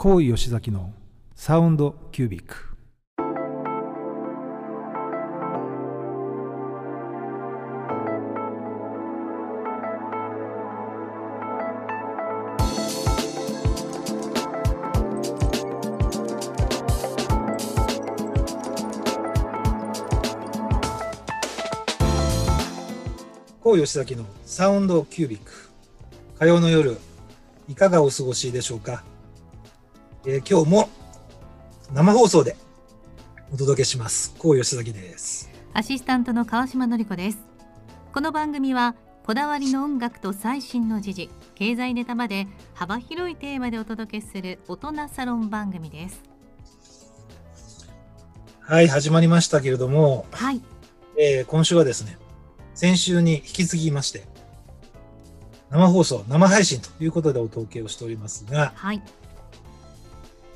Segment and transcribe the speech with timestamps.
[0.00, 0.92] 高井吉崎の
[1.34, 2.54] サウンドキュービック。
[23.60, 25.50] 高吉崎のサウンドキュービック。
[26.38, 26.96] 火曜の夜
[27.66, 29.02] いかがお過ごしでしょうか、
[30.30, 30.90] えー今日も
[31.90, 32.54] 生放送で
[33.50, 34.34] お届けします。
[34.38, 35.50] 高井吉崎です。
[35.72, 37.38] アシスタントの川島のり子です。
[38.12, 46.22] この番組はこだわりの音楽と最新の時事経済ネタまで幅広いテーマでお届けする大人サロン番組です。
[48.60, 50.60] はい始まりましたけれども、はい。
[51.18, 52.18] えー今週はですね
[52.74, 54.24] 先週に引き継ぎまして
[55.70, 59.00] 生放送生配信ということでお届けをしておりますがはい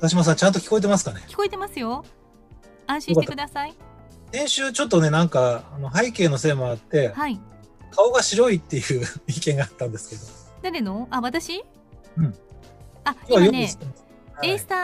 [0.03, 1.21] 田島さんちゃんと聞こえてますかね？
[1.29, 2.03] 聞こえてますよ。
[2.87, 3.73] 安心してください。
[4.33, 7.39] 先週ちょっとねなんかあの背景のせいもあってはい。
[7.89, 10.21] 顔が白いっていう意見があったんですけど。
[10.61, 11.07] 誰の？
[11.09, 11.63] あ私？
[12.17, 12.35] うん。
[13.05, 14.49] あ今ね知ってます、はい。
[14.49, 14.81] A スター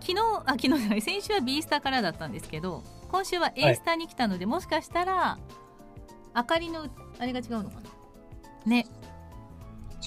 [0.00, 5.38] 昨日あ昨日じゃない先週は B スターからだったんですけど今週は A スターに来たので、もしかしたら
[6.34, 6.88] 明かりの
[7.20, 7.82] あれが違うのかな？
[8.66, 8.88] ね。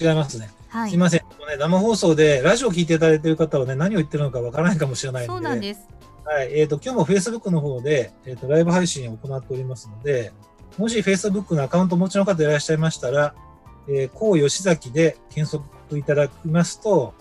[0.02, 0.52] 違いますね。
[0.68, 0.90] はい。
[0.90, 5.88] すいません、ね、生放送でラジオ聞いていただいている方はね、何を言ってるのかわからないかもしれないので、そうなんです。
[6.24, 10.32] はい、えっ、と、今日も Facebook の方で、えっ、と、ライブ配信を行っておりますので、
[10.78, 13.34] もし Facebook のアカウントお持ちの方いらっしゃいましたら、
[13.88, 17.14] えー、こう吉崎で検索いただきますと、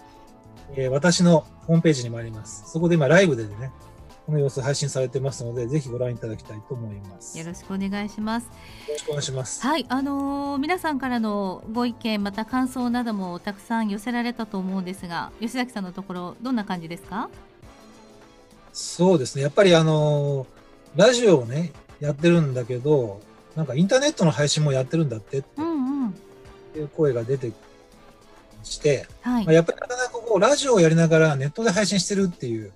[0.77, 2.65] えー私のホームページにもあります。
[2.71, 3.88] そこで今ライブでね、こ
[4.33, 7.39] の様子配信されてますので、ぜひご覧いただきたいと思います。
[7.39, 8.49] よよろしくお願いします
[8.89, 9.63] ろしくお願いします。
[9.63, 17.31] はいあのー皆さんからのご意見また感想などもたくさん寄せられたと思うんですが吉崎さんのところどんな感じですか？
[18.73, 19.43] そうですね。
[19.43, 20.47] やっぱりあのー
[20.97, 23.21] ラジオをね、やってるんだけど、
[23.55, 26.15] なんかインターネットの配信もやってるんだってってうんうん
[26.77, 27.53] いう声が出て
[28.63, 32.73] して、はいまあ、やっぱりなかなかこう、ラジオをやりながらネットで配信してるっていう、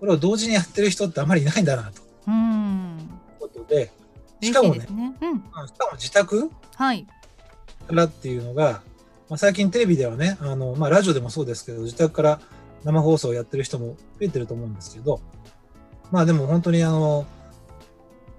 [0.00, 2.00] これを同時にやってる人ってあまりいないんだな、と。
[2.00, 3.10] いううん。
[3.40, 3.90] ことで、
[4.42, 4.86] し嬉かもねね。
[5.20, 5.30] うん。
[5.30, 5.38] うん
[5.68, 7.06] しかも自宅はい。
[7.86, 8.82] からっていうのが、
[9.28, 12.40] まあ、最近テレビではね、あの、まあ、ラジオでもそうですけど、自宅から
[12.84, 15.20] 生放送をやってる人も増えてると思うんですけど、
[16.10, 17.26] まあでも本当にあの、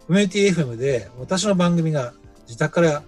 [0.07, 2.13] コミュニティ FM で私の番組が
[2.47, 3.03] 自宅から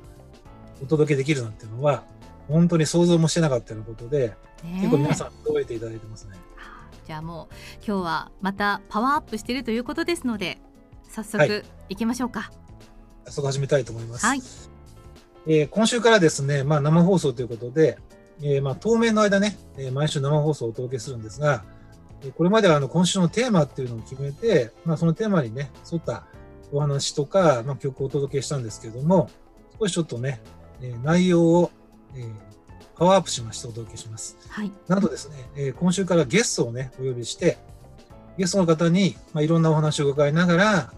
[0.81, 2.03] お届けできるなんていうのは、
[2.47, 4.29] 本当に想像もしてなかったようなことで、
[4.63, 6.35] ね結構皆さん驚いていただいてますね。
[7.07, 7.55] じゃあもう
[7.87, 10.57] 今日はまたパワーアップしているということですので
[11.09, 11.47] 早はい。
[11.47, 12.51] 速行きましょうか。
[13.25, 14.25] 早速始めたいと思います。
[14.25, 14.41] はい。
[15.47, 17.97] えー今週からですね、まあ、生放送ということで、
[18.41, 21.63] えーまあ、当面の間ね、えー毎週生放送をお届けするんですが、
[22.23, 26.25] えーこれまではあの今週のテーマっていうのを決めて、まあ、そのテーマにね、沿った
[26.73, 29.29] お話とか、まあ、曲をお届けしたんですけども、
[29.79, 30.41] 少しちょっとね、
[30.81, 31.71] えー内容を、
[32.15, 32.46] えー
[32.97, 34.37] パワーアップしましてお届けします。
[34.49, 37.57] はいなんとですね、えー今週からゲストをね、お呼びして、
[38.37, 40.93] ゲストの方に、まあ、いろんなお話を伺いながら、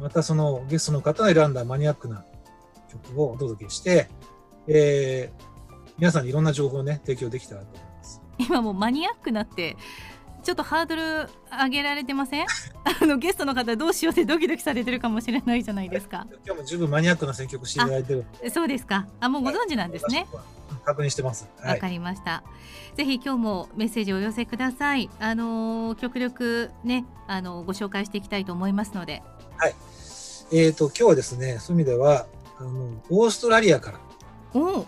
[0.00, 2.24] またそのゲストの方が選んだマニアックな
[2.90, 4.08] 曲をお届けして、
[4.66, 5.44] えー
[5.96, 8.20] 皆さんにいろんな情報をね、提供できたらと思います。
[8.38, 9.76] 今もうマニアックなって
[10.44, 12.46] ちょっとハードル上げられてません？
[13.02, 16.26] あのゲストの方どうしようってドキドキされてるかもしれないじゃないですか。
[16.46, 19.06] 今日も十分マニアックな選曲していただいてるそうですか。
[19.20, 20.26] あもうご存知なんですね。
[20.84, 21.48] 確認してます。
[21.62, 21.80] わ、はい。
[21.80, 21.88] か。
[21.88, 22.42] りました。
[22.96, 25.08] ぜひ今日もメッセージをお寄せください。
[25.18, 29.22] あのー極力ねあのご紹介していきたいと思いますので。
[30.52, 32.26] えっ、と、今日はですね、そういう意味では、
[32.60, 33.98] あの、オーストラリアから
[34.52, 34.84] お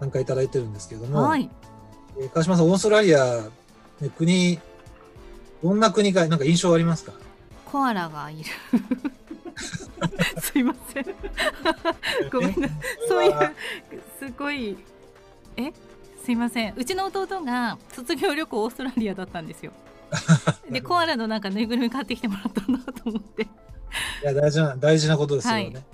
[0.00, 1.48] 参加いただいてるんですけどおも、はい。
[2.18, 3.40] えー川島さん、オーストラリア、
[4.02, 4.58] ね、国、
[5.62, 7.12] どんな国か、なんか印象ありますか？
[7.64, 8.44] コアラがいる。
[10.42, 11.06] すいません。
[12.32, 12.68] ごめんな。
[13.08, 13.54] そういう
[14.18, 14.76] すごい
[15.56, 15.72] え？
[16.24, 16.74] すいません。
[16.76, 19.72] うちの弟が卒業旅行オーストラリアだったんですよ。
[20.70, 23.42] でコアラのなんかぬいぐるみ買ってきてもらったなと思って。
[23.42, 23.46] い
[24.24, 25.60] や大事な大事なことですよね。
[25.60, 25.84] はい。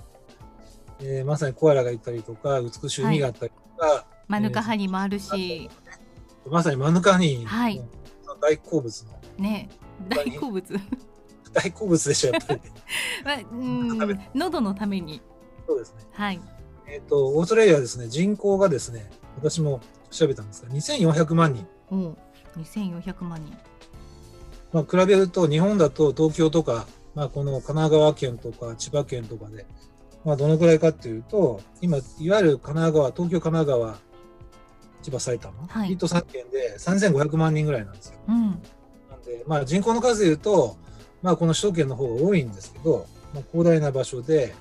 [1.01, 5.69] えーまさにコアラがいたりとか、美しい海があったりとか、マヌカハニもあるし、
[6.49, 7.77] まさにマヌカハニーはい。
[7.79, 7.85] の
[8.41, 9.69] 大好物の、ね。
[10.07, 10.79] 大好物。
[11.53, 12.61] 大好物でしょ、やっぱり。
[13.23, 14.19] まあうん。
[14.35, 15.21] 喉のために。
[15.67, 16.05] そうですね。
[16.11, 16.41] はい。
[16.87, 21.67] えっ、と、オーストラリアはですね、人口がですね、私も調べたんですが、2400万人。
[21.91, 22.15] お
[22.57, 23.57] 2400万人。
[24.71, 29.65] まあ、比べると、日本だと東京とか、まあ、この神奈川県とか千葉県とかで、
[30.23, 33.97] まあ、どのくらいかっていうと、今、いわゆる神奈川、東京、神奈川、
[35.01, 35.89] 千葉、埼玉、はい。
[35.91, 38.19] 1都3県で3500万人ぐらいなんですよ。
[38.27, 38.35] うん。
[39.09, 40.77] なんで、まあ、人口の数でいうと、
[41.21, 44.53] まあ、この首都圏の方が多いんですけど、まあ、広大な場所で、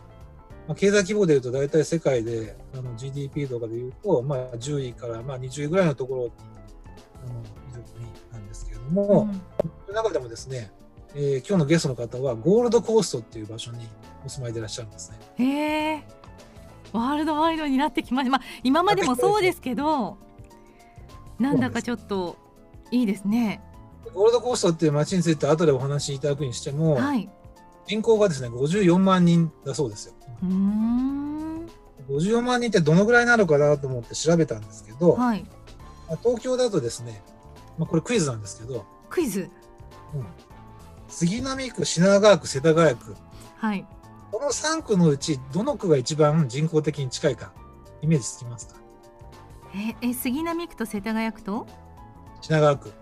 [0.66, 6.30] まあ、経済規模でいうと大体世界であの GDP とかでいうと、まあ、10位からまあ20位ぐらいのところに
[7.24, 9.40] あのいる国なんですけれども、うん。
[9.86, 10.70] その中でもですね、
[11.14, 13.88] えー今日のゲストの方はゴールドコーストっていう場所に
[14.26, 15.18] お住まいでいらっしゃるんですね。
[15.36, 16.04] へえ
[16.92, 20.16] ワールドワイドになってきました、まあ、今までもそうですけど
[21.38, 22.36] なんだかちょっと
[22.90, 23.62] いいですね。
[24.14, 27.28] ゴールドコーストっていう街について後でお話しいただくにしても、はい。
[27.86, 30.14] 人口がですね54万人だそうですよ。
[30.42, 31.66] うーん。
[32.08, 35.44] 54万人ってどのぐらいなのかなと思って調べたんですけど、はい。
[36.08, 37.22] まあ東京だとですね、
[37.78, 39.48] まあ、これクイズなんですけど、クイズ。
[41.08, 43.14] 杉並区、品川区、世田谷区、
[43.56, 43.86] はい。
[44.30, 47.52] この3区のうちどの区が一番人口的に近いか、
[48.02, 48.74] イメージつきますか？
[49.74, 51.66] ええ杉並区と世田谷区と？
[52.40, 52.92] 品川区。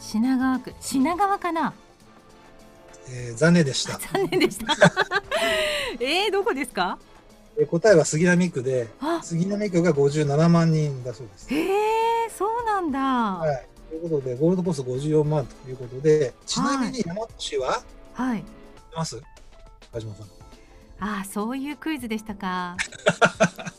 [0.00, 0.74] 品川区。
[0.80, 1.72] 品川かな？
[3.10, 3.98] えー残念でした。
[3.98, 4.74] 残念でした。
[6.00, 6.98] えー、どこですか？
[7.58, 9.20] えー答えは杉並区で、あ。
[9.22, 11.52] 杉並区が57万人だそうです。
[11.54, 13.66] へえそうなんだ、はい。
[13.90, 17.82] ということで、ゴールドコースト54万ということで、ちなみに大和市は、
[18.12, 18.38] はい。
[18.38, 19.20] 知ってます？
[19.90, 20.26] 川島さん。
[21.00, 22.76] あーそういうクイズでしたか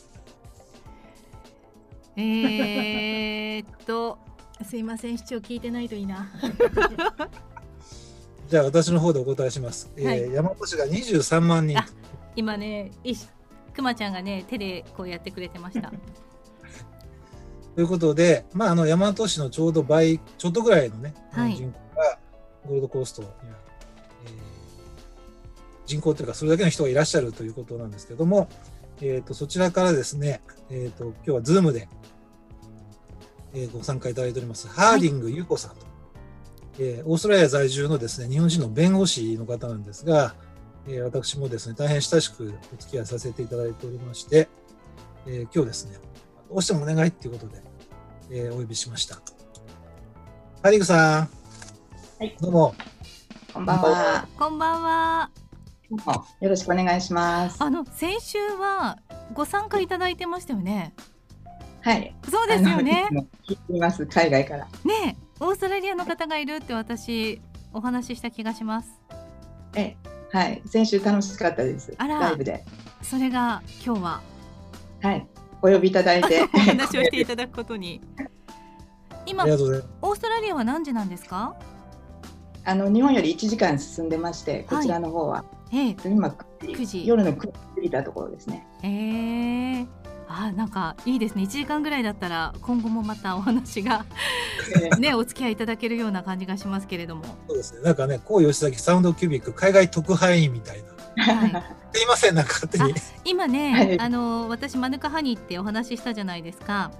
[2.20, 4.18] えーっと。
[4.64, 6.28] すいません視聴聞いてないといいな。
[8.48, 9.90] じゃあ私の方でお答えします。
[9.96, 10.30] えーはい。
[10.30, 11.78] 大和市が23万人。
[11.78, 11.86] あ
[12.36, 13.26] 今ねいし
[13.74, 15.92] くまちゃんがね手でこうやってくれてました。
[17.74, 21.54] ということで、まあ、あの大和市のちょうど倍、ちょっとぐらいのね、はい。
[21.54, 22.18] 人口が
[22.66, 23.34] ゴールドコーストには、
[24.26, 24.30] えー
[25.86, 28.48] 人口というか、それだけの人がいらっしゃるということなんですけども、
[29.02, 31.88] えー、とそちらからですね、えー、と今日は Zoom で、
[33.54, 35.86] えーご参加いただいております、ハーディング優子さんと、
[36.78, 40.34] えーオーストラリア在住のですね日本人の弁護士の方なんですが、
[40.86, 44.48] えー私もですね大変親しくお付き合いさせていただいておりまして、
[45.26, 45.98] えー今日ですね、
[46.50, 47.62] どうしてもお願いっていうことで、
[48.30, 49.20] えーお呼びしました。
[50.62, 51.28] ハリグさん、
[52.18, 52.74] はいどうも、
[53.54, 54.28] こんばんは。
[54.38, 55.30] こんばんは
[55.90, 57.62] よろしくお願いします。
[57.62, 58.98] あの先週は
[59.34, 60.94] ご参加いただいてましたよね
[61.82, 62.14] はい。
[62.30, 63.08] そうですよね。
[64.08, 64.68] 海外から。
[64.84, 67.40] ねオーストラリアの方がいるって私
[67.72, 69.00] お話しした気がします
[69.74, 69.96] え、
[70.32, 70.62] はい。
[70.66, 71.94] 先週楽しかったです。
[71.96, 72.64] あらライブで。
[73.02, 74.20] それが今日は
[75.02, 75.26] はい。
[75.62, 76.42] お呼びいただいて。
[76.54, 78.00] お話をしていただくことに
[79.26, 79.44] 今。
[79.44, 81.56] オーストラリアは何時なんですか？
[82.64, 85.96] あの日本より1時間進んでまして、こちらの方は、ええ。
[86.04, 88.66] 今9時夜の9時過ぎたところですね。
[88.82, 88.86] え。
[89.82, 89.86] ー、
[90.28, 91.42] あなんかいいですね。
[91.42, 94.04] 1時間ぐらいだったら今後もまたお話が
[94.98, 97.24] ねお付き合いいただけるような感じがしますけれども。
[97.48, 100.82] そうですね、なんかね、こう吉崎サウンドキュービック海外特派員みたい
[101.16, 101.24] な。
[101.24, 101.50] はい。
[101.92, 102.94] すいません、なんか勝手に。
[103.24, 104.00] 今ね、はい。
[104.00, 106.92] あの私マヌカハニーってお話ししたじゃないですか。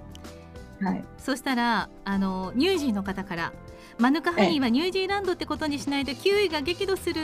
[0.81, 1.03] はい。
[1.17, 3.53] そしたらあのニュージーの方から
[4.01, 7.21] マヌカハニーはニュージーランドってことにしないとキウイが激怒する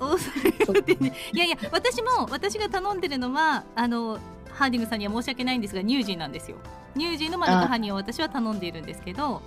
[0.00, 4.18] オーストラリアってねいやいや私も私が頼んでるのはあの
[4.50, 6.58] ハーディングさんには申し訳ないんですがニュージーなんですよ。
[6.94, 9.42] ニュージーのマヌカハニーを私は頼んでいるんですけど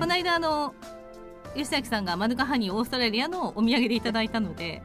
[0.00, 0.74] この間あの
[1.54, 4.82] 吉崎さんがマヌカハニーオーストラリアのお土産でいただいたので、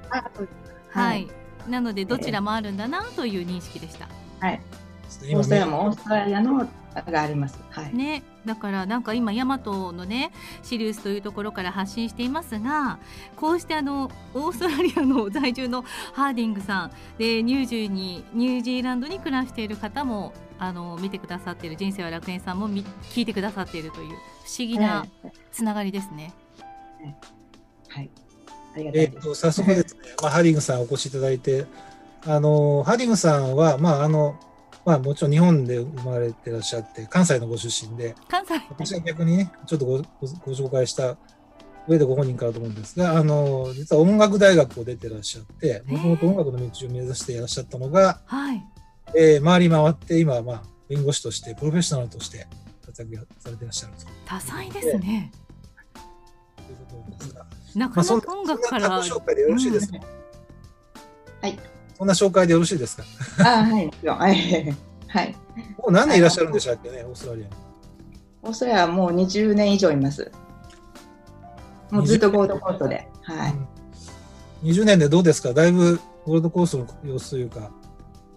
[0.89, 1.27] はい、
[1.67, 4.07] なのでどちらもあるんだなという認識でした。
[4.39, 4.61] はい。
[5.23, 6.67] オ今ーストラリアもオーストラリアの
[7.11, 7.59] があります。
[7.69, 7.95] はい。
[7.95, 10.31] ね、だからなんか今ヤマトのね
[10.63, 12.99] シリウスというところから発信していますが
[13.35, 26.33] こうしてあのオーストラリアの在住のハーディングさんでニュージーにニュージーランドに暮らしている方もあの見てくださっている人生は楽園さんもみ聞いてくださっているという不思議なはいつながりですね。
[27.89, 28.09] はい。
[28.75, 29.01] ありがたい。
[29.01, 31.65] えっと、早速ですね、まあ、ハリングさんお越しいただいて、
[32.25, 34.39] あの、ハリングさんは、まあ、あの、
[34.89, 38.55] まあ、もちろん日本で生まれてらっしゃって、関西のご出身で、関西。
[38.69, 40.03] 私は逆にね、ちょっとごご
[40.45, 41.15] ご紹介した
[41.87, 48.65] 上でご本人からと思うんですが、あの、実は音楽大学を出てらっしゃって、もともと音楽の道を目指していらっしゃったのが、はい。
[49.15, 52.47] えー回り回って、今は、まあ、弁護士として、プロフェッショナルとして
[52.83, 54.07] 活躍されていらっしゃると。
[54.25, 55.31] 多彩ですね。
[56.67, 59.99] いうことですが、なかなか音楽からそんな自己紹介でよろしいですか、
[61.41, 61.59] はい。
[61.99, 63.03] そんな紹介でよろしいですか？
[63.39, 63.91] あはい。
[64.03, 64.75] はい。
[65.07, 65.35] はい。
[65.77, 67.51] もう何年いらっしゃるんでしたっけね、オーストラリアに。
[68.43, 70.31] オーストラリアはもう20年以上います。
[71.91, 73.07] もうずっとゴールドコーストで。
[73.23, 73.51] はい。
[73.51, 73.67] うん
[74.61, 75.53] 20年でどうですか？
[75.53, 77.71] だいぶゴールドコーストの様子というか、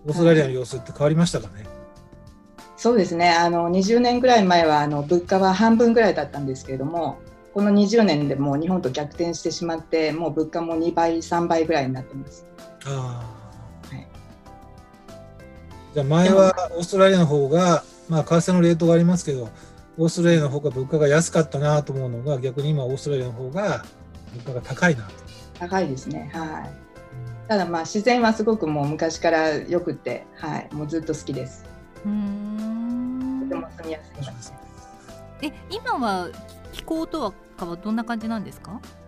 [0.07, 1.65] オーストラリアの様子って変わりましたかね、
[2.77, 7.19] そうですねあの20年ぐらい前はあの物価は半分ぐらいだったんですけれども
[7.55, 12.47] この20年でもう日本と逆転してしまってもう物価も2倍3倍ぐらいになってます。
[12.87, 13.42] ああ。
[15.93, 19.51] はいじゃあ前はオーストラリアの方が、まあ為替のレートがありますけど、
[19.99, 23.85] オーストラリアの方が物価が安かったなと思うのが、逆に今オーストラリアの方が
[24.33, 25.13] 物価が高いなと。
[25.59, 26.71] 高いですねはい
[27.49, 31.65] ただまあ自然はすごくもう昔からよくって、はい、もうずっと好きです。
[32.05, 34.53] うーんとても住みやすいです。
[35.43, 36.29] え今は
[36.73, 38.81] 気候とはかはどんな感じなんですか？
[38.83, 39.02] 気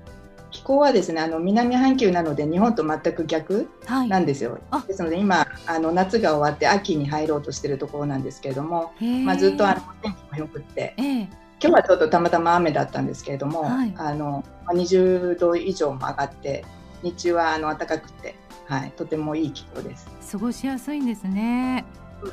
[0.64, 4.82] 候はですね、あの南半球なので日本と全く逆はいなんですよあ。
[4.86, 8.92] ですので今あの夏が終わって秋に入ろうとしているところなんですけれども、
[9.24, 11.28] まあずっとあの天気も良くって、ええ
[11.60, 16.64] 今日はちょっとたまたま雨だったんですけれども、はいあのまあ20度以上も上がって
[17.02, 18.34] 日中はあの暖かくて、
[18.66, 20.08] はい、とてもいい気候です。
[20.32, 21.84] 過ごしやすいんですね
[22.22, 22.32] うん。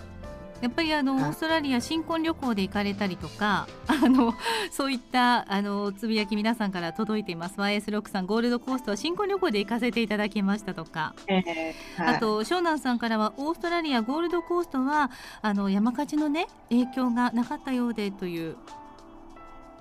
[0.62, 1.30] やっぱりあのオはい。
[1.30, 4.34] ーストラリア新婚旅行で行かれたりとか あの
[4.72, 7.56] そういったあのつぶやき皆さんから届いています。
[7.60, 11.15] YS6 さんゴールドコーストは新婚旅行で行かせていただきましたとか、
[11.96, 12.15] はい。
[12.15, 18.56] あと湘南さんからはオーストラリアゴールドコーストはあの山火事のね影響がなかったようでという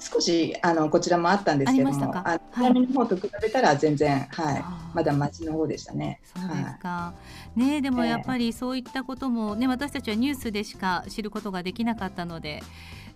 [0.00, 2.30] 少しあのこちらもあったんですけれども、ありましたか？
[2.30, 6.20] あの南の方と比べたら全然、はい、あーまだ町の方でしたね。
[6.24, 7.12] そうですか。
[7.54, 12.62] ねえでもええやっぱりそういったこともね私たちはニュースでしか知ることができなかったので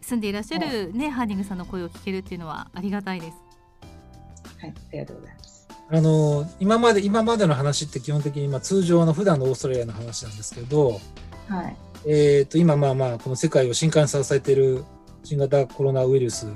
[0.02, 3.36] 住んでいらっしゃるねハーディングさんの声を聞けるっていうのはありがたいです。
[4.60, 5.68] はい、ありがとうございます。
[5.90, 11.00] あの今まで今までの話って基本的にまあ通常の普段のオーストラリアの話なんですけど、
[11.48, 11.76] はい、
[12.06, 14.84] えー、と今まあまあこの世界を震撼させている
[15.24, 16.46] 新型コロナウイルス、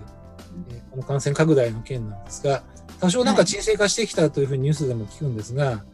[0.71, 2.63] えーこの感染拡大の件なんですが
[3.01, 5.85] 多少なんか沈静化してきたというふうにニュースでも聞くんですが、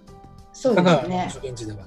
[0.52, 1.30] そういかがですね。
[1.42, 1.78] 現地では？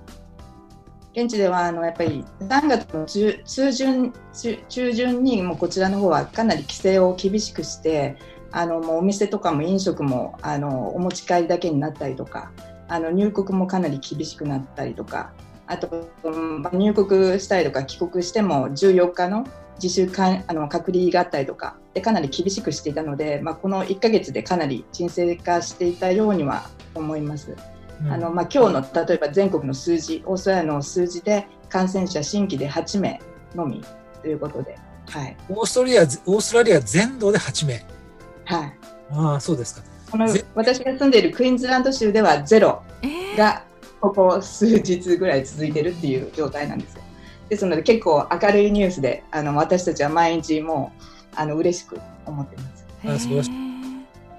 [1.14, 8.18] 現地ではあのやっぱり3月の中中旬中中旬にもうこちらの方はかなり規制を厳しくして
[8.52, 12.52] あのもうお店とかも飲食もあのお持ち帰りだけになったりとか
[12.88, 15.34] あの入国もかなり厳しくなったりとか
[15.66, 16.08] あと、
[16.72, 19.46] 入国したりとか帰国しても14日の
[19.82, 27.56] 自主かあの隔離があったりとかでかなり厳しくしていたので、まあ、この1ヶ月でかなり沈静化していたようには思います。
[28.04, 33.20] うんあのまあ、今日の例えば全国の数字、オーストラリアの数字で感染者新規で8名
[33.56, 33.84] のみ
[34.22, 34.78] ということで、
[35.10, 37.86] はいオーストラリアオーストラリア全土で8名。
[38.46, 38.78] はい、
[39.10, 39.82] ああそうですか。
[40.12, 43.64] このぜ私が住んでいるクイーンズランド州ではゼロえーが
[44.00, 47.02] ここ数日ぐらい続いているっていう状態なんですよ。
[47.50, 52.86] ですので結構明るいニュースであの私たちは毎日もうあの嬉しく思ってます。
[53.06, 53.68] あ素晴らしいへー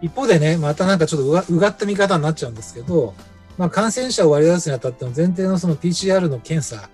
[0.03, 3.15] 一方でね、またなんかちょっとうがうがった見方になっちゃうんですけど、
[3.57, 6.89] まあ、感染者を割り出すにあたっての前提のその PCR の検査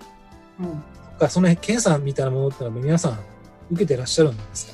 [0.59, 0.83] うん
[1.13, 3.19] とか、その検査みたいなものってのは皆さん
[3.71, 4.67] 受けてらっしゃるんです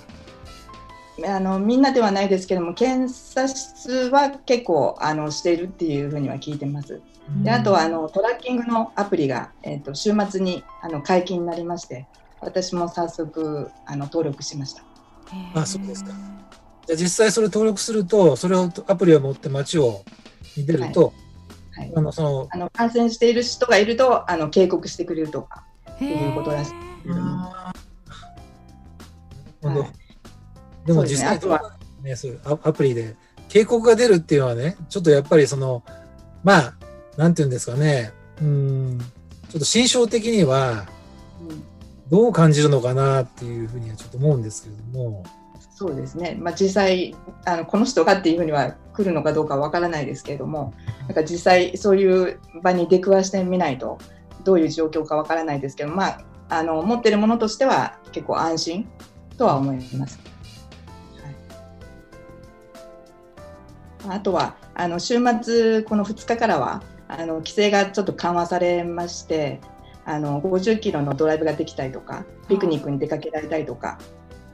[1.22, 1.36] か？
[1.36, 7.02] あのみんなではないですけども検査室は結構あのしているっていうふうには聞いてます。
[7.44, 12.08] であとはあのトラッキングのアプリが、えー、と週末にあの解禁になりまして
[12.40, 14.84] 私も早速あの登録しました。
[15.54, 16.12] あそうですか。
[16.88, 20.04] じゃあ実際それ登録すると、それをアプリを持って街を
[20.58, 21.14] に出ると、
[21.72, 25.66] はい、あのそのあの感染している人がいるとあの警告してくれるとか、
[26.00, 26.30] へー。
[26.30, 26.72] いうことらしい
[30.86, 31.04] でも。
[31.04, 33.16] 実際あとはね、そうアプリで
[33.48, 35.84] 警告が出るっていうのはね、ちょっとやっぱりその、
[36.44, 36.74] まあ、
[37.18, 38.12] なんていうんですかね、
[38.42, 39.00] うん、
[39.50, 40.88] ちょっと心象的には
[41.48, 41.71] うん
[42.12, 45.24] どう感じるのかなっていうふうにはちょっと思うんですけれども、
[45.82, 47.16] そうですね、まあ、実際
[47.46, 50.76] あのこの人がっていうふうには来るのかどうかわからないですけれども
[51.08, 53.98] なんか実際そういう場に出くわしてみないと
[54.44, 58.88] どういう状況かわからないですけど、まあ、あの持ってるものとしては結構安心
[59.38, 60.20] とは思います。
[64.04, 69.60] はい、あとはあの週末この2日からはあの規制がちょっと緩和されまして
[70.12, 73.98] あの50キロのドライブができたりとかピクニックに出かけられたりとか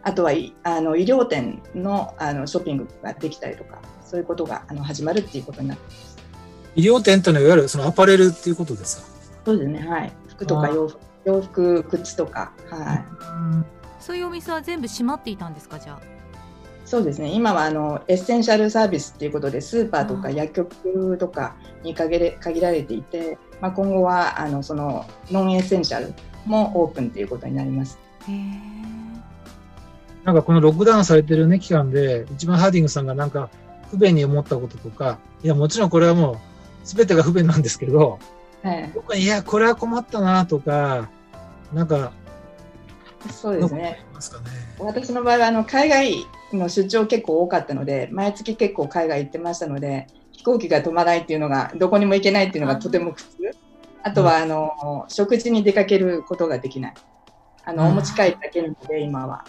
[0.03, 6.17] あとはいあの医療店のあのショッピングができたりとかそういうことがあの始まるっていうことになってます。
[6.75, 9.07] 衣料店というのはいわゆるそのアパレルっていうことですか？
[9.45, 10.13] そうですね、はい。
[10.27, 13.05] 服とか洋服、洋服、靴とか、はい。
[13.99, 15.99] そういうお店は全部閉まっていたんですかじゃあ？
[16.87, 17.33] そうですね。
[17.33, 26.13] 今はあの essential service っていうことで、スーパーとか薬局とかに限れ限られていて、まあ今後はあのその non-essential
[26.45, 27.99] もオープンということになります。
[30.23, 33.49] なんかこのロックダウンされてるね、期間で、一番ハーディングさんがなんか
[33.91, 36.37] 不便に思ったこととか、いや、もちろんこれはもう
[36.85, 38.17] 全てが不便なんですけど、
[38.63, 38.89] はい。
[38.95, 41.09] 僕はいや、これは困ったなとか、
[41.73, 42.13] なんか、
[43.29, 44.05] そうですね。
[44.79, 53.27] 私の場合はあの海外の出張結構多かったので、毎月結構海外行ってましたので、飛行機が飛ばないっていうのが、どこにも行けないっていうのがとても苦痛。
[54.03, 56.93] あとはあの食事に出かけることができない。
[57.65, 59.45] あのお持ち帰りだけなので、今は。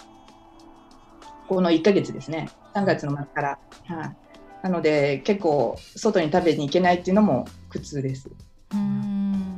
[1.49, 2.51] この1ヶ月ですね。
[2.75, 3.59] 3月の末から。
[3.87, 4.17] はい。
[4.63, 8.29] なので、結構外に食べに行けないっていうのも苦痛です。
[8.73, 9.55] うん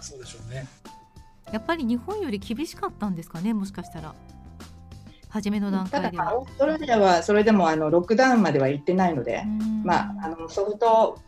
[0.00, 0.66] そうでしょうね。
[1.52, 4.14] やっぱり日本より厳しかったんですかねもしかしたら
[5.32, 6.38] 初めの段階では。
[6.38, 11.18] オーストラリアはそれでもあのロックダウンまでは行ってないので、うんまあ、あのソフト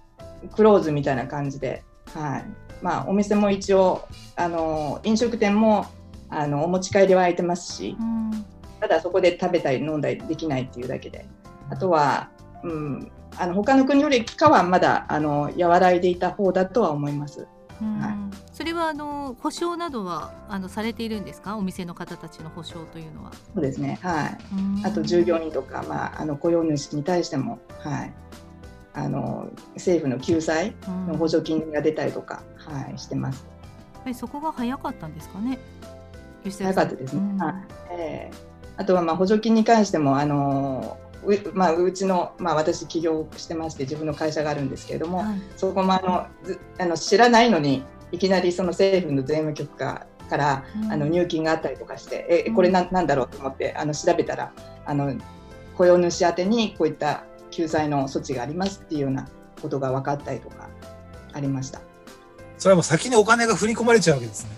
[0.55, 1.83] クローズみたいな感じで、
[2.13, 2.45] はい
[2.83, 4.07] まあ、お店も一応
[4.37, 5.87] あの飲食店も
[6.29, 8.45] あのお持ち帰りは空いてますしうん
[8.79, 11.25] ただそこで食べたり飲んだりできないっていうだけで
[11.71, 12.29] あとは、
[12.63, 17.47] うん、あの他の国よりかはまだあの和らいでいた方だとは思います。
[17.81, 18.01] うん。
[18.01, 18.15] はい。
[18.53, 21.57] それはあの保証などはあのされているんですか？
[21.57, 23.33] お店の方たちの保証というのは。
[23.33, 24.39] そうですね、はい。
[24.53, 24.87] うん。
[24.87, 28.13] あと従業員とか、まあ、あの雇用主に対しても、はい、
[28.95, 31.07] あの政府の救済うん。
[31.09, 33.47] の補助金が出たりとか、はい、してます。
[33.95, 35.59] やっぱりそこが早かったんですかね？
[36.45, 37.21] 吉早かったですね。
[37.21, 37.39] うん。
[37.39, 37.55] はい。
[37.91, 38.55] ええ。
[38.77, 45.43] あとはまあ補助金に関しても、あのうまあ、うちの、まあ、私起業してまして自分の会社があるんですけれども、はい。
[45.57, 50.93] そこもあのずあの知らないのにいきなりその政府の税務局かから、うん。
[50.93, 54.53] あの入金があったりとかして、えこれななんだろうと思ってあの調べたら
[54.85, 55.15] あの
[55.77, 59.29] 雇用主宛てにこういった救済の措置がありますっていうような
[59.61, 60.69] ことが分かったりとか
[61.33, 61.81] ありました。
[62.59, 64.51] それはもう先にお金が振り込まれちゃうわけですね。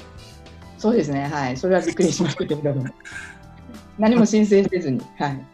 [0.78, 2.84] そうですね、はい、それはびっくりしましたけれども、
[3.98, 5.46] 何も申請せずに、はい、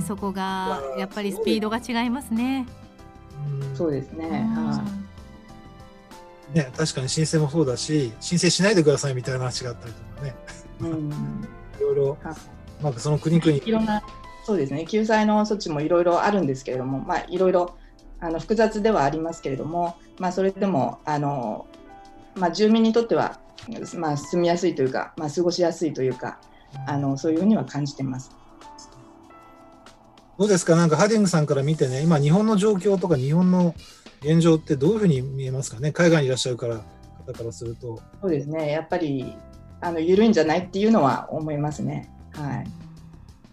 [0.00, 2.66] そこがやっぱりスピードが違いますね。
[3.62, 3.76] うん。
[3.76, 4.66] そうですね、うん。
[4.66, 4.82] は
[6.54, 10.34] ね、確かに申請もそうだし、申請しないでくださいみたいな話があったりとかね、
[10.80, 12.36] い、うん、いろいろ、はい。
[12.82, 13.52] まあ、その国々。
[13.52, 14.02] いろんな、
[14.44, 17.76] そうですね、救済の措置もいろいろあるんですけれども、まあ、いろいろ
[18.20, 21.66] あの複雑ではありますけれども、まあ、それでもあの、
[22.34, 23.40] まあ、住民にとっては、
[23.96, 26.40] まあ、住みやすいというか、まあ、過ごしやすいというか、
[26.86, 28.30] あのそういうふうには感じてます。
[30.38, 33.74] どうですか、なんかハディングさんから見てね、今、日本の状況とか日本の
[34.20, 36.80] 現状ってどういうふうに見えますかね、海外にいらっしゃるから
[37.26, 38.00] 方からすると。
[38.22, 39.34] そうですね、やっぱり
[39.80, 42.10] あの緩いんじゃないっていうのは思いますね。
[42.32, 42.88] はい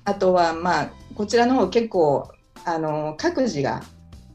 [0.07, 2.31] あとは、まあ、こちらの方結構
[2.63, 3.81] あの各自が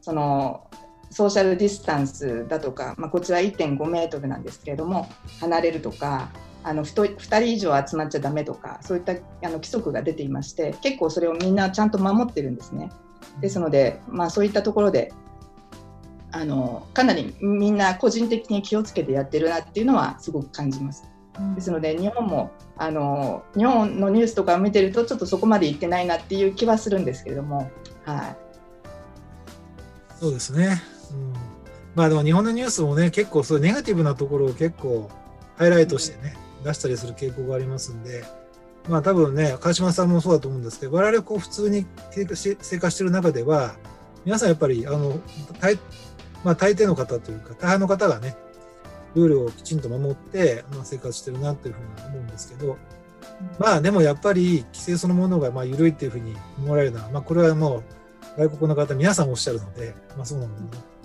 [0.01, 0.69] その
[1.09, 5.09] ソーシャルディスタンスだとか、まあ、こちら1.5メートルなんですけれども
[5.39, 6.29] 離れるとか
[6.63, 12.91] あの 2, 人以上集まっちゃダメとかそういったあの規則が出ていまして結構それをみんなちゃんと守ってるんですね。
[13.39, 15.13] ですので、まあ、そういったところで
[16.31, 21.03] あのかなりみんな個人的に気をつけてやってるなっていうのはすごく感じます。
[21.39, 27.71] うんですので日本もあの日本のニュースとかを見てるとちょっとそこまで行ってないなっていう気はするんですけれども、
[28.03, 28.37] はい、
[30.19, 30.81] そうですね。
[31.11, 31.33] うん、
[31.95, 35.09] まあでも日本のニュースもね、結構そういうネガティブなところを結構
[35.57, 38.23] ハイライトしてね、出したりする傾向がありますんで、
[38.89, 43.75] まあ多分ね、川島さんもそうだと思うんですけど、我々こう普通に生活してる中では、
[44.25, 45.19] 皆さんやっぱり、あの、
[45.59, 45.75] 大,、
[46.43, 48.35] まあ、大抵の方というか、大半の方がね、
[49.15, 52.77] ルールをきちんと守って、まあ、生活してるなというふうに思うんですけど、
[53.59, 57.83] まあでもやっぱり規制そのものがまあ緩いっていうふうに思われるのは、まあこれはもう
[58.37, 61.00] 外国の方皆さんおっしゃるので、まあそうなんだと思うんですが、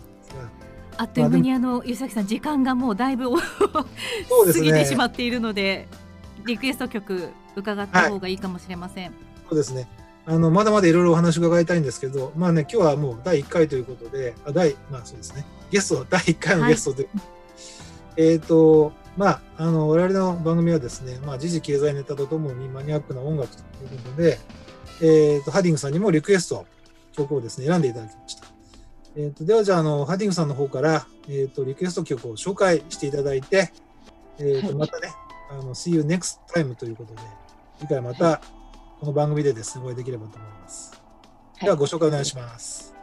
[0.98, 3.40] あっという間にあの吉崎さん時間がもうだいぶ過
[4.61, 5.88] ぎてしまっているので
[6.46, 9.12] リクエスト曲伺った方がいいかもしれません。
[9.48, 9.88] そうですね。
[10.28, 15.44] あのまだまだいろいろお話伺いたいんですけど、まあね今日はもう第1回ということで、あ第まあそうですね。
[15.70, 17.09] ゲスト第1回のゲストで、
[18.16, 24.38] えっ、とまああの我々の番組はですね、まあ時事経済ネタとともにマニアックな音楽ということで、
[25.00, 26.66] えっ、とハディングさんにもリクエスト
[27.12, 28.45] 曲をですね選んでいただきました。
[29.16, 33.72] えっ、とではじゃああのハディングさんの方からえっ、とリクエスト曲を紹介していただいて、
[34.38, 35.09] えっ、とはいまたね
[35.50, 37.20] あの See you next time ということで
[37.79, 38.42] 次回また
[39.00, 40.92] この番組でですねお会いできればと思います。
[41.61, 42.94] ではご紹介お願いします。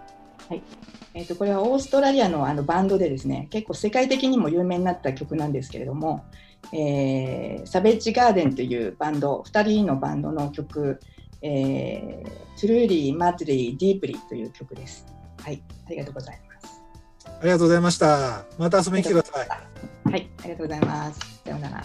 [1.16, 6.26] えー、とこれはオーストラリアのあのバンドでですね結構世界的にも有名になった曲なんですけれども、
[6.74, 11.00] えー Savage Garden というバンド2人のバンドの曲
[11.42, 15.06] 「えー、 Truly Madly Deeply」という曲です。
[15.44, 16.82] はい、ありがとうございます。
[17.26, 18.46] ありがとうございました。
[18.58, 19.48] また遊びに来てください。
[20.10, 21.20] はい、ありがとうございます。
[21.44, 21.84] さようなら。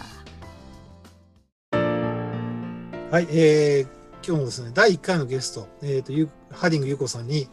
[3.11, 7.49] はい、えー、今日もですね、第1回のゲスト、えーと、ゆハディングゆうこさんに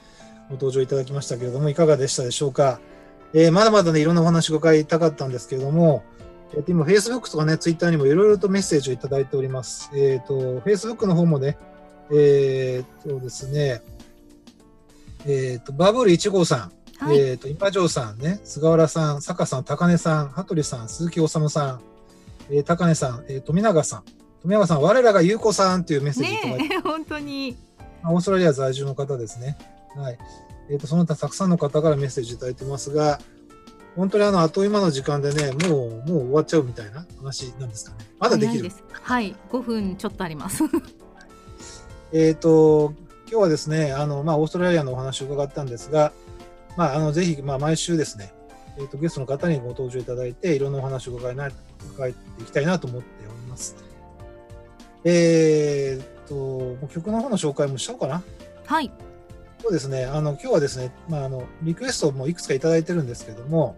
[0.48, 2.78] ご登場いただきましたけれども、いかがでしたでしょうか？
[3.34, 6.04] えーまだまだね、いろんなお話を伺いたかったんですけれども、
[6.54, 9.90] えっと、今、Facebook とかね、Twitter にもいろいろとメッセージをいただいております。
[9.92, 11.58] えっ、と、Facebook の方もね、
[12.12, 13.82] えっ、とですね、
[15.26, 21.80] えっ、と、バブル1号さん、はい、えっ、と、今城さんね、菅原さん、坂さん、高根さん、羽鳥さん、鈴木治さん、
[22.48, 24.02] えー、高根さん、えー、富永さん、
[24.42, 27.56] 富永さん、我らが優子さんというメッセージいただいて、ね本当に。
[28.04, 29.58] オーストラリア在住の方ですね。
[29.96, 30.18] はい。
[30.70, 33.18] えっ、と、その他たくさんの方からメッセージいただいてますが、
[33.96, 38.06] 本当にあの、あっという間の時間でね、もう、もう終わっちゃうみたいな話なんですかね。
[38.20, 38.70] まだできる？
[38.92, 40.62] はい、5分ちょっとあります。
[42.12, 42.94] えっ、と、
[43.28, 46.12] 今日はですね、あの、まあ、オーストラリアのお話を伺ったんですが、
[46.76, 48.32] まあ、あの、ぜひ、まあ、毎週ですね、
[48.78, 51.52] えっ、と、ゲストの方にご登場いただいて、いろんなお話を伺いない、
[51.92, 53.74] 伺っていきたいなと思っております。
[55.04, 58.22] えっ、と、もう曲の方の紹介もしちゃおうかな。
[58.64, 58.92] はい、
[59.60, 63.76] そうですね、あの、今日はですね、まあ、あの、リクエストもいくつかいただいてるんですけども、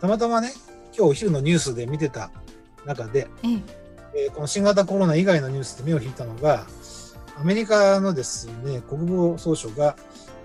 [0.00, 0.52] たまたまね、
[0.96, 2.30] 今日お昼のニュースで見てた
[2.84, 3.62] 中で、ええ、
[4.26, 6.66] えーこの新型コロナ以外のニュースで目を引いたのが、
[7.40, 9.96] アメリカのですね、国防総省が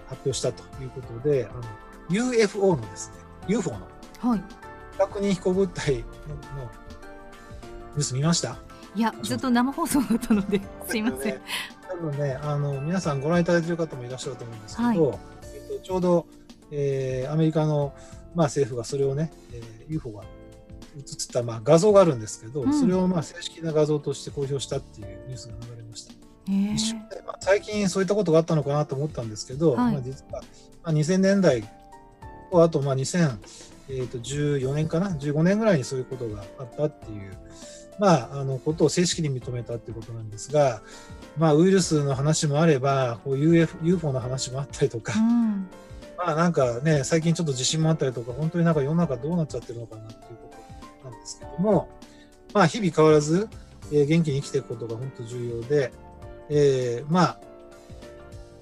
[0.07, 1.61] 発表したということで、あの
[2.09, 3.15] UFO のですね、
[3.47, 3.79] UFO の
[4.19, 4.43] はい。
[4.97, 6.03] 確認飛行物体のの
[7.91, 8.57] ニュース見ました？
[8.95, 11.35] いや、ずっと生放送だったので、 すいません。
[11.35, 11.41] ね
[11.87, 15.19] 多分ね、あの、皆さんご覧いただいている方もいらっしゃると思うんですけど、
[15.53, 16.25] えっと、ちょうど、
[16.71, 17.93] えーアメリカの、
[18.35, 20.23] まあ、政府がそれをね、えー UFO が
[20.97, 26.13] 映った、まあ、画像があるんですけど、うんそれを、まあ、正式な画像として公表したっていうニュースが流れました。
[27.25, 29.93] まあ最近そういったことがあったのかなと思ったんですけど、はい。
[29.93, 30.41] まあ、実は、
[30.83, 31.63] まあ、2000年代
[32.51, 37.37] とあとまあ2014年かな？15年ぐらいにそういうことがあったっていう、
[37.99, 40.81] まあ、あのことを正式に認めたっていうことなんですが、
[41.37, 45.69] まあ、ウイルスの話もあればこう UF UFO の話もあったりとか、うん、
[46.17, 50.51] まあなんかね最近ちょっと地震もあったりとか本当になんか世の中どうなっちゃってるのかなっていうこ
[51.03, 51.89] となんですけども、
[52.53, 53.47] まあ、日々変わらず、
[53.91, 55.91] えー元気に生きていくことが本当重要で、
[56.49, 57.37] えーま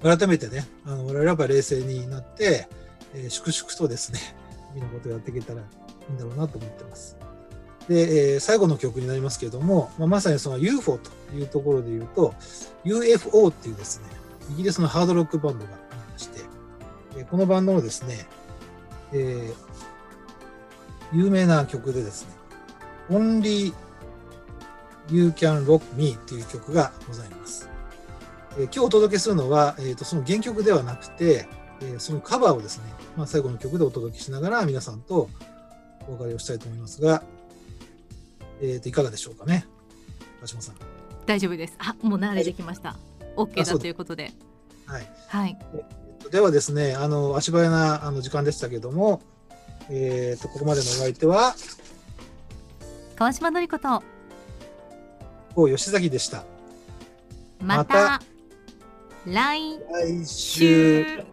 [0.02, 2.68] あ、改めてね、あの我々はやっぱ冷静になって、
[3.14, 4.20] えー粛々とですね、
[4.74, 5.64] 日々のことをやっていけたらい
[6.10, 7.16] いんだろうなと思ってます。
[7.88, 12.34] で、えー最後の曲になりますけれども、まあ、まさにその UFO というところで言うと、
[12.84, 14.06] UFO っていうですね、
[14.52, 16.40] イギリスのハードロックバンドがありまして、
[17.16, 18.26] えーこのバンドのですね、
[19.12, 19.54] えー
[21.10, 22.28] 有名な曲でですね、
[23.08, 23.72] Only
[25.10, 27.66] You Can Rock Me っていう曲がございます。
[28.58, 31.48] えー今日お届けするのは、えーとその原曲ではなくて、
[31.80, 32.84] えーそのカバーをですね、
[33.16, 35.28] まあ、最後の曲でお届けしながら皆さんと
[36.08, 37.22] お別れをしたいと思いますが、
[38.60, 39.66] えーといかがでしょうかね。
[40.42, 40.76] 橋本さん。
[41.26, 41.74] 大丈夫です。
[41.78, 42.96] あ、もう慣れてきました。
[43.36, 44.32] OK だということで。
[44.86, 45.06] はい。
[45.28, 45.58] はい。
[46.30, 49.20] ではですね、あの、足早なあの時間でしたけども、
[49.90, 51.54] えーと、ここまでのお相手は、
[53.16, 54.02] 川島のりこと、
[55.54, 56.44] 郷吉崎でした。
[57.60, 58.22] また
[59.26, 59.60] 来。
[60.24, 61.24] 週。